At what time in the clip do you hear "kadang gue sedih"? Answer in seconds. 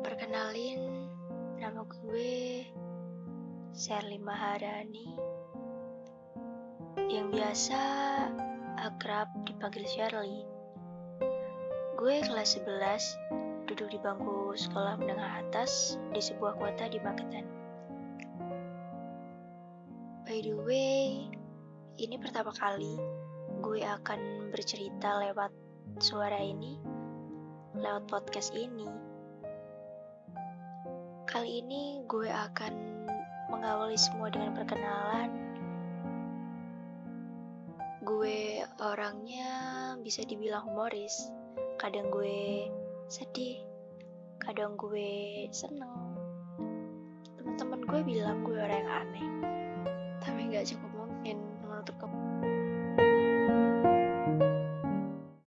41.78-43.62